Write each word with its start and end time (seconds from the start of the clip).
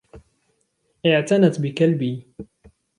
اعتنت 1.05 1.61
بكلبي. 1.61 2.27